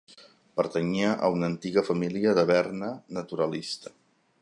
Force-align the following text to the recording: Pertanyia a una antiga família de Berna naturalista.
Pertanyia 0.59 1.11
a 1.27 1.29
una 1.35 1.51
antiga 1.53 1.85
família 1.91 2.35
de 2.41 2.49
Berna 2.53 2.93
naturalista. 3.19 3.99